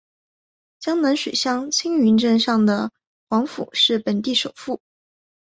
[0.79, 2.91] 江南水乡青云镇上的
[3.29, 4.81] 黄府是本地首富。